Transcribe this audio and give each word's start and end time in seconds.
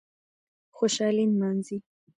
خوشالي 0.77 1.25
نمانځي 1.31 1.77